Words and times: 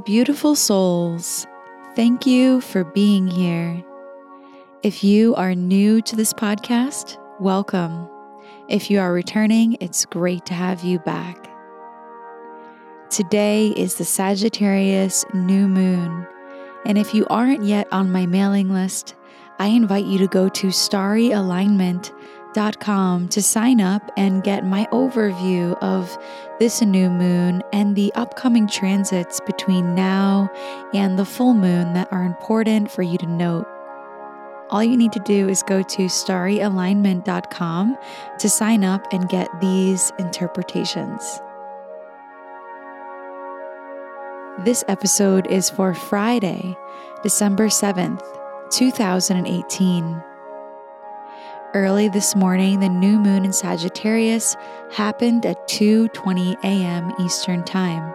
beautiful 0.00 0.56
souls. 0.56 1.46
Thank 1.94 2.26
you 2.26 2.60
for 2.60 2.82
being 2.82 3.28
here. 3.28 3.84
If 4.82 5.04
you 5.04 5.34
are 5.34 5.54
new 5.54 6.00
to 6.02 6.16
this 6.16 6.32
podcast, 6.32 7.18
welcome. 7.38 8.08
If 8.68 8.90
you 8.90 8.98
are 9.00 9.12
returning, 9.12 9.76
it's 9.80 10.06
great 10.06 10.46
to 10.46 10.54
have 10.54 10.82
you 10.82 10.98
back. 11.00 11.48
Today 13.10 13.68
is 13.68 13.96
the 13.96 14.04
Sagittarius 14.04 15.26
new 15.34 15.68
moon, 15.68 16.26
and 16.86 16.96
if 16.96 17.12
you 17.12 17.26
aren't 17.28 17.62
yet 17.62 17.86
on 17.92 18.10
my 18.10 18.24
mailing 18.24 18.72
list, 18.72 19.14
I 19.58 19.66
invite 19.66 20.06
you 20.06 20.18
to 20.18 20.26
go 20.26 20.48
to 20.48 20.68
starryalignment.com 20.68 22.21
com 22.80 23.28
to 23.28 23.42
sign 23.42 23.80
up 23.80 24.10
and 24.16 24.42
get 24.42 24.64
my 24.64 24.86
overview 24.92 25.76
of 25.82 26.16
this 26.58 26.82
new 26.82 27.10
moon 27.10 27.62
and 27.72 27.96
the 27.96 28.12
upcoming 28.14 28.66
transits 28.66 29.40
between 29.46 29.94
now 29.94 30.50
and 30.94 31.18
the 31.18 31.24
full 31.24 31.54
moon 31.54 31.94
that 31.94 32.12
are 32.12 32.24
important 32.24 32.90
for 32.90 33.02
you 33.02 33.18
to 33.18 33.26
note. 33.26 33.66
All 34.70 34.82
you 34.82 34.96
need 34.96 35.12
to 35.12 35.20
do 35.20 35.48
is 35.48 35.62
go 35.62 35.82
to 35.82 36.02
starryalignment.com 36.06 37.98
to 38.38 38.48
sign 38.48 38.84
up 38.84 39.12
and 39.12 39.28
get 39.28 39.48
these 39.60 40.12
interpretations. 40.18 41.40
This 44.64 44.84
episode 44.88 45.46
is 45.48 45.68
for 45.70 45.94
Friday, 45.94 46.76
December 47.22 47.68
7th, 47.68 48.22
2018. 48.70 50.22
Early 51.74 52.08
this 52.08 52.36
morning, 52.36 52.80
the 52.80 52.88
new 52.90 53.18
moon 53.18 53.46
in 53.46 53.52
Sagittarius 53.54 54.58
happened 54.92 55.46
at 55.46 55.66
2:20 55.68 56.54
a.m. 56.62 57.10
Eastern 57.18 57.64
Time. 57.64 58.12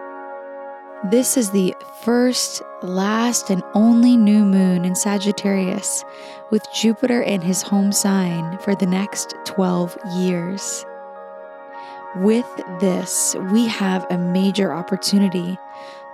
This 1.10 1.36
is 1.36 1.50
the 1.50 1.74
first, 2.02 2.62
last, 2.82 3.50
and 3.50 3.64
only 3.74 4.16
new 4.16 4.44
moon 4.44 4.84
in 4.84 4.94
Sagittarius, 4.94 6.04
with 6.50 6.72
Jupiter 6.72 7.20
in 7.20 7.40
his 7.40 7.62
home 7.62 7.90
sign 7.90 8.58
for 8.58 8.76
the 8.76 8.86
next 8.86 9.34
12 9.44 9.98
years. 10.18 10.86
With 12.18 12.46
this, 12.78 13.34
we 13.50 13.66
have 13.66 14.06
a 14.08 14.18
major 14.18 14.72
opportunity 14.72 15.58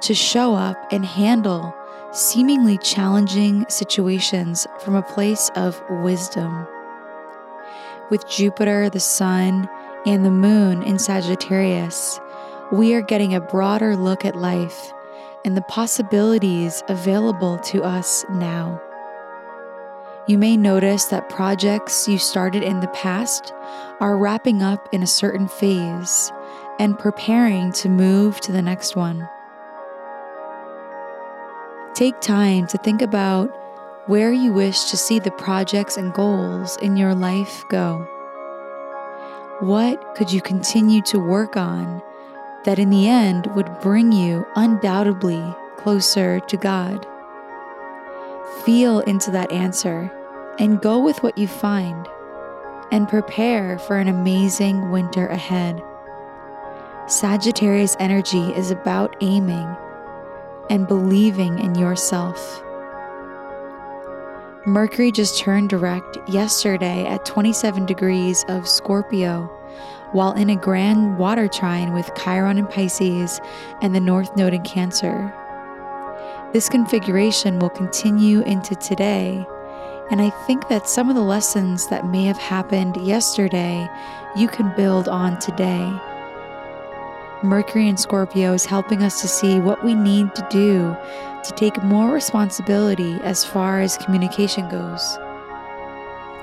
to 0.00 0.14
show 0.14 0.54
up 0.54 0.78
and 0.90 1.04
handle 1.04 1.74
seemingly 2.10 2.78
challenging 2.78 3.66
situations 3.68 4.66
from 4.80 4.94
a 4.94 5.02
place 5.02 5.50
of 5.56 5.82
wisdom 5.90 6.66
with 8.10 8.28
Jupiter, 8.28 8.91
the 8.91 9.00
Sun, 9.00 9.69
and 10.06 10.24
the 10.24 10.30
Moon 10.30 10.83
in 10.83 10.98
Sagittarius, 10.98 12.20
we 12.72 12.94
are 12.94 13.02
getting 13.02 13.34
a 13.34 13.41
broader 13.41 13.96
look 13.96 14.24
at 14.24 14.36
life 14.36 14.92
and 15.45 15.56
the 15.56 15.62
possibilities 15.62 16.83
available 16.89 17.58
to 17.58 17.83
us 17.83 18.24
now. 18.30 18.80
You 20.27 20.39
may 20.39 20.56
notice 20.56 21.05
that 21.06 21.28
projects 21.28 22.08
you 22.08 22.18
started 22.18 22.62
in 22.62 22.80
the 22.80 22.89
past 22.89 23.52
are 24.01 24.17
wrapping 24.17 24.62
up 24.62 24.89
in 24.92 25.02
a 25.02 25.07
certain 25.07 25.48
phase 25.48 26.33
and 26.78 26.98
preparing 26.98 27.73
to 27.73 27.89
move 27.89 28.40
to 28.40 28.52
the 28.52 28.62
next 28.62 28.96
one. 28.96 29.28
Take 31.95 32.20
time 32.20 32.67
to 32.68 32.78
think 32.78 33.02
about 33.02 33.55
where 34.06 34.32
you 34.32 34.52
wish 34.52 34.90
to 34.90 34.98
see 34.98 35.18
the 35.18 35.30
projects 35.30 35.96
and 35.96 36.12
goals 36.12 36.76
in 36.78 36.96
your 36.96 37.14
life 37.14 37.64
go. 37.70 38.06
What 39.60 40.14
could 40.14 40.30
you 40.30 40.42
continue 40.42 41.00
to 41.02 41.18
work 41.18 41.56
on 41.56 42.02
that 42.64 42.78
in 42.78 42.90
the 42.90 43.08
end 43.08 43.46
would 43.54 43.80
bring 43.80 44.12
you 44.12 44.46
undoubtedly 44.56 45.42
closer 45.78 46.40
to 46.40 46.56
God? 46.58 47.06
Feel 48.64 49.00
into 49.00 49.30
that 49.30 49.50
answer 49.50 50.10
and 50.58 50.82
go 50.82 50.98
with 50.98 51.22
what 51.22 51.38
you 51.38 51.48
find 51.48 52.06
and 52.92 53.08
prepare 53.08 53.78
for 53.78 53.96
an 53.96 54.08
amazing 54.08 54.90
winter 54.90 55.28
ahead. 55.28 55.82
Sagittarius 57.06 57.96
energy 57.98 58.52
is 58.52 58.70
about 58.70 59.16
aiming 59.22 59.74
and 60.68 60.86
believing 60.86 61.58
in 61.58 61.74
yourself. 61.74 62.62
Mercury 64.67 65.13
just 65.13 65.39
turned 65.39 65.69
direct 65.69 66.17
yesterday 66.27 67.05
at 67.05 67.27
27 67.27 67.85
degrees 67.85 68.47
of 68.48 68.67
Scorpio, 68.67 69.42
while 70.13 70.33
in 70.33 70.48
a 70.48 70.57
grand 70.57 71.19
water 71.19 71.48
trine 71.48 71.92
with 71.92 72.11
Chiron 72.14 72.57
in 72.57 72.67
Pisces 72.67 73.42
and 73.83 73.95
the 73.95 74.01
North 74.01 74.35
Node 74.39 74.55
in 74.55 74.63
Cancer. 74.63 75.35
This 76.55 76.70
configuration 76.70 77.58
will 77.58 77.69
continue 77.69 78.41
into 78.42 78.75
today, 78.77 79.45
and 80.11 80.23
I 80.23 80.30
think 80.47 80.69
that 80.69 80.89
some 80.89 81.11
of 81.11 81.14
the 81.14 81.20
lessons 81.20 81.89
that 81.89 82.07
may 82.07 82.25
have 82.25 82.39
happened 82.39 82.96
yesterday 82.96 83.86
you 84.35 84.48
can 84.48 84.75
build 84.77 85.08
on 85.08 85.39
today. 85.41 85.92
Mercury 87.44 87.88
in 87.88 87.98
Scorpio 87.98 88.55
is 88.55 88.64
helping 88.64 89.02
us 89.02 89.20
to 89.20 89.28
see 89.28 89.60
what 89.60 89.84
we 89.84 89.94
need 89.94 90.34
to 90.34 90.46
do 90.50 90.96
to 91.44 91.52
take 91.56 91.82
more 91.82 92.10
responsibility 92.10 93.18
as 93.22 93.44
far 93.44 93.82
as 93.82 93.98
communication 93.98 94.66
goes. 94.70 95.18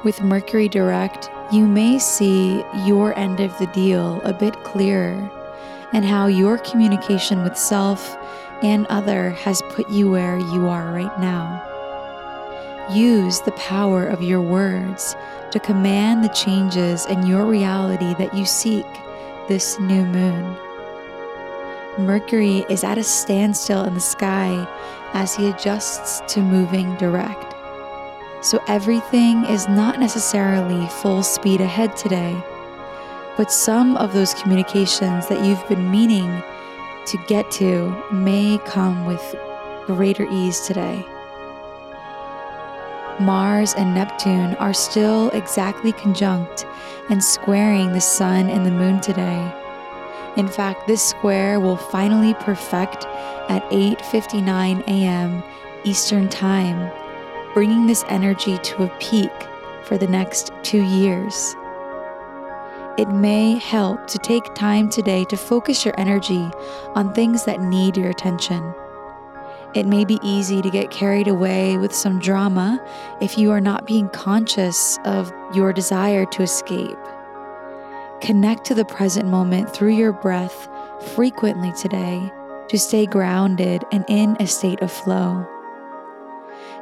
With 0.04 0.22
Mercury 0.22 0.70
direct, 0.70 1.32
you 1.52 1.66
may 1.66 1.98
see 1.98 2.64
your 2.86 3.18
end 3.18 3.40
of 3.40 3.58
the 3.58 3.66
deal 3.68 4.22
a 4.24 4.32
bit 4.32 4.64
clearer 4.64 5.30
and 5.92 6.06
how 6.06 6.28
your 6.28 6.60
communication 6.60 7.42
with 7.42 7.58
self 7.58 8.16
and 8.62 8.86
other 8.88 9.32
has 9.32 9.64
put 9.70 9.90
you 9.90 10.12
where 10.12 10.38
you 10.38 10.68
are 10.68 10.94
right 10.94 11.20
now. 11.20 11.68
Use 12.94 13.42
the 13.42 13.54
power 13.54 14.06
of 14.06 14.22
your 14.22 14.42
words 14.42 15.16
to 15.50 15.60
command 15.60 16.24
the 16.24 16.30
changes 16.30 17.08
in 17.08 17.26
your 17.26 17.46
reality 17.46 18.14
that 18.16 18.36
you 18.36 18.46
seek 18.46 18.86
this 19.48 19.80
new 19.80 20.06
moon. 20.06 20.58
Mercury 21.98 22.66
is 22.70 22.84
at 22.84 22.98
a 22.98 23.04
standstill 23.04 23.84
in 23.84 23.94
the 23.94 24.00
sky 24.00 24.66
as 25.14 25.36
he 25.36 25.50
adjusts 25.50 26.22
to 26.34 26.42
moving 26.42 26.96
direct. 26.96 27.54
So 28.42 28.64
everything 28.68 29.44
is 29.46 29.68
not 29.68 30.00
necessarily 30.00 30.88
full 30.88 31.22
speed 31.22 31.60
ahead 31.60 31.96
today, 31.98 32.42
but 33.36 33.52
some 33.52 33.98
of 33.98 34.14
those 34.14 34.34
communications 34.34 35.28
that 35.28 35.46
you've 35.46 35.68
been 35.68 35.92
meaning 35.92 36.42
to 37.08 37.18
get 37.28 37.52
to 37.52 37.96
may 38.12 38.58
come 38.66 39.06
with 39.06 39.36
greater 39.86 40.26
ease 40.32 40.62
today. 40.62 41.06
Mars 43.20 43.76
and 43.76 43.94
Neptune 43.94 44.56
are 44.56 44.74
still 44.74 45.30
exactly 45.32 45.92
conjunct 45.92 46.66
and 47.10 47.24
squaring 47.24 47.92
the 47.92 48.02
Sun 48.02 48.50
and 48.50 48.66
the 48.66 48.72
Moon 48.72 49.02
today. 49.02 49.61
In 50.38 50.48
fact, 50.48 50.88
this 50.88 51.04
square 51.04 51.60
will 51.60 51.78
finally 51.78 52.34
perfect 52.36 53.06
at 53.50 53.64
8:59 53.70 54.82
a.m. 54.88 55.44
Eastern 55.84 56.30
Time, 56.30 56.90
bringing 57.54 57.86
this 57.86 58.06
energy 58.08 58.58
to 58.60 58.84
a 58.84 58.98
peak 59.00 59.32
for 59.84 59.98
the 59.98 60.08
next 60.08 60.52
2 60.64 60.82
years. 60.82 61.56
It 62.98 63.10
may 63.10 63.58
help 63.58 64.08
to 64.08 64.18
take 64.20 64.54
time 64.54 64.90
today 64.90 65.26
to 65.26 65.36
focus 65.36 65.84
your 65.84 65.96
energy 65.98 66.50
on 66.96 67.14
things 67.14 67.46
that 67.46 67.62
need 67.62 67.98
your 67.98 68.10
attention. 68.10 68.74
It 69.74 69.88
may 69.88 70.06
be 70.06 70.20
easy 70.22 70.62
to 70.62 70.70
get 70.70 70.92
carried 70.92 71.28
away 71.28 71.78
with 71.78 71.94
some 71.94 72.20
drama 72.20 72.80
if 73.22 73.38
you 73.38 73.52
are 73.52 73.62
not 73.62 73.88
being 73.88 74.10
conscious 74.10 75.00
of 75.04 75.34
your 75.54 75.74
desire 75.74 76.26
to 76.26 76.44
escape. 76.44 77.01
Connect 78.22 78.66
to 78.66 78.76
the 78.76 78.86
present 78.86 79.28
moment 79.28 79.74
through 79.74 79.96
your 79.96 80.14
breath 80.14 80.70
frequently 81.16 81.74
today 81.74 82.32
to 82.70 82.78
stay 82.78 83.08
grounded 83.08 83.84
and 83.92 84.06
in 84.08 84.38
a 84.40 84.46
state 84.46 84.80
of 84.82 84.92
flow. 84.92 85.44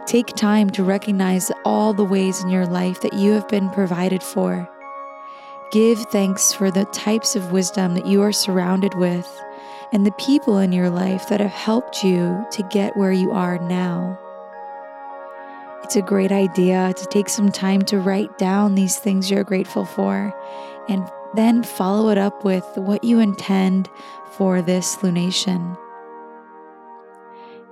Take 0.06 0.28
time 0.36 0.70
to 0.72 0.84
recognize 0.84 1.50
all 1.64 1.94
the 1.94 2.04
ways 2.04 2.44
in 2.44 2.50
your 2.50 2.66
life 2.66 3.00
that 3.02 3.14
you 3.14 3.32
have 3.32 3.48
been 3.48 3.70
provided 3.70 4.22
for. 4.22 4.70
Give 5.72 5.98
thanks 6.08 6.52
for 6.52 6.72
the 6.72 6.86
types 6.86 7.38
of 7.38 7.54
wisdom 7.54 7.94
that 7.94 8.06
you 8.06 8.22
are 8.22 8.34
surrounded 8.34 8.96
with 8.96 9.42
and 9.94 10.06
the 10.06 10.12
people 10.14 10.58
in 10.58 10.74
your 10.74 10.90
life 10.90 11.30
that 11.30 11.40
have 11.40 11.52
helped 11.52 12.04
you 12.04 12.46
to 12.52 12.64
get 12.64 12.98
where 12.98 13.14
you 13.14 13.32
are 13.32 13.60
now. 13.60 14.20
It's 15.86 15.96
a 15.96 16.02
great 16.02 16.34
idea 16.34 16.94
to 16.98 17.06
take 17.06 17.30
some 17.30 17.50
time 17.50 17.84
to 17.84 18.00
write 18.00 18.38
down 18.38 18.76
these 18.76 18.98
things 18.98 19.32
you're 19.32 19.46
grateful 19.46 19.86
for 19.86 20.34
and 20.90 21.10
then 21.36 21.64
follow 21.64 22.10
it 22.10 22.18
up 22.18 22.44
with 22.44 22.66
what 22.76 23.04
you 23.04 23.20
intend 23.20 23.90
for 24.32 24.62
this 24.62 24.98
lunation. 24.98 25.78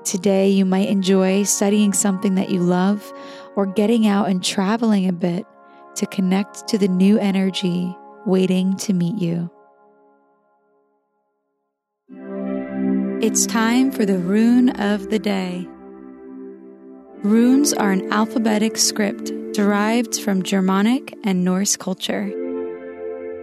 Today, 0.03 0.49
you 0.49 0.63
might 0.63 0.87
enjoy 0.87 1.43
studying 1.43 1.91
something 1.91 2.35
that 2.35 2.49
you 2.49 2.61
love 2.61 3.11
or 3.55 3.65
getting 3.65 4.07
out 4.07 4.29
and 4.29 4.43
traveling 4.43 5.07
a 5.07 5.13
bit 5.13 5.45
to 5.95 6.05
connect 6.05 6.67
to 6.67 6.77
the 6.77 6.87
new 6.87 7.17
energy 7.17 7.95
waiting 8.25 8.77
to 8.77 8.93
meet 8.93 9.17
you. 9.17 9.49
It's 13.19 13.45
time 13.47 13.91
for 13.91 14.05
the 14.05 14.19
rune 14.19 14.69
of 14.79 15.09
the 15.09 15.19
day. 15.19 15.67
Runes 17.23 17.73
are 17.73 17.91
an 17.91 18.13
alphabetic 18.13 18.77
script 18.77 19.31
derived 19.53 20.21
from 20.21 20.43
Germanic 20.43 21.15
and 21.23 21.43
Norse 21.43 21.75
culture. 21.75 22.31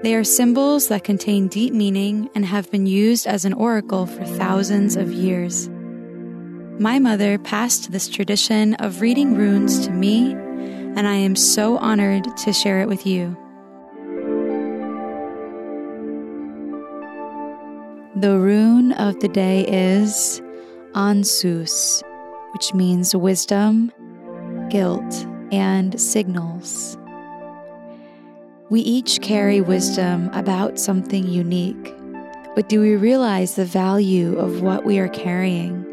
They 0.04 0.14
are 0.16 0.22
symbols 0.22 0.88
that 0.88 1.02
contain 1.02 1.48
deep 1.48 1.72
meaning 1.72 2.28
and 2.34 2.44
have 2.44 2.70
been 2.70 2.84
used 2.84 3.26
as 3.26 3.46
an 3.46 3.54
oracle 3.54 4.04
for 4.04 4.26
thousands 4.26 4.96
of 4.96 5.10
years. 5.10 5.70
My 6.78 6.98
mother 6.98 7.38
passed 7.38 7.90
this 7.90 8.06
tradition 8.06 8.74
of 8.74 9.00
reading 9.00 9.34
runes 9.34 9.86
to 9.86 9.90
me, 9.90 10.32
and 10.32 11.08
I 11.08 11.14
am 11.14 11.34
so 11.34 11.78
honored 11.78 12.36
to 12.36 12.52
share 12.52 12.82
it 12.82 12.86
with 12.86 13.06
you. 13.06 13.34
The 18.16 18.38
rune 18.38 18.92
of 18.92 19.18
the 19.20 19.28
day 19.28 19.64
is 19.66 20.42
Ansuz, 20.92 22.02
which 22.52 22.74
means 22.74 23.16
wisdom, 23.16 23.90
guilt, 24.68 25.26
and 25.50 25.98
signals. 25.98 26.98
We 28.70 28.80
each 28.80 29.20
carry 29.20 29.60
wisdom 29.60 30.30
about 30.32 30.78
something 30.78 31.28
unique, 31.28 31.94
but 32.54 32.70
do 32.70 32.80
we 32.80 32.96
realize 32.96 33.56
the 33.56 33.66
value 33.66 34.38
of 34.38 34.62
what 34.62 34.86
we 34.86 34.98
are 34.98 35.08
carrying? 35.08 35.84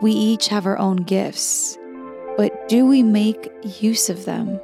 We 0.00 0.12
each 0.12 0.48
have 0.48 0.64
our 0.64 0.78
own 0.78 0.96
gifts, 0.96 1.76
but 2.38 2.68
do 2.70 2.86
we 2.86 3.02
make 3.02 3.52
use 3.82 4.08
of 4.08 4.24
them? 4.24 4.58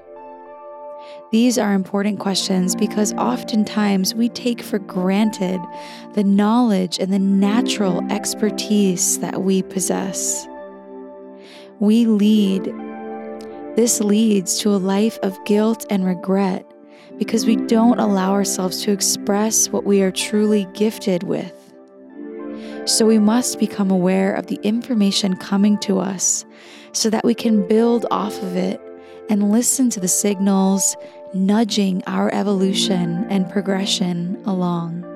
These 1.31 1.59
are 1.59 1.75
important 1.75 2.21
questions 2.21 2.75
because 2.75 3.13
oftentimes 3.15 4.15
we 4.15 4.31
take 4.31 4.63
for 4.63 4.79
granted 4.79 5.61
the 6.15 6.25
knowledge 6.25 6.99
and 6.99 7.13
the 7.13 7.19
natural 7.19 8.03
expertise 8.11 9.19
that 9.19 9.43
we 9.43 9.63
possess. 9.63 10.47
We 11.81 12.07
lead. 12.07 12.86
This 13.77 14.01
leads 14.01 14.59
to 14.61 14.71
a 14.71 14.79
life 14.81 15.19
of 15.23 15.45
guilt 15.45 15.85
and 15.91 16.07
regret 16.07 16.65
because 17.19 17.45
we 17.45 17.57
don't 17.57 17.99
allow 17.99 18.33
ourselves 18.33 18.83
to 18.83 18.91
express 18.91 19.69
what 19.69 19.85
we 19.85 20.01
are 20.01 20.11
truly 20.11 20.67
gifted 20.73 21.25
with. 21.25 21.53
So 22.87 23.05
we 23.05 23.19
must 23.19 23.59
become 23.59 23.91
aware 23.91 24.33
of 24.33 24.47
the 24.47 24.59
information 24.63 25.37
coming 25.37 25.77
to 25.81 25.99
us 25.99 26.47
so 26.93 27.11
that 27.11 27.25
we 27.25 27.35
can 27.35 27.69
build 27.69 28.07
off 28.11 28.43
of 28.43 28.57
it 28.57 28.81
and 29.29 29.53
listen 29.53 29.91
to 29.91 30.01
the 30.01 30.09
signals 30.09 30.97
nudging 31.35 32.03
our 32.07 32.33
evolution 32.33 33.27
and 33.29 33.51
progression 33.51 34.43
along. 34.47 35.16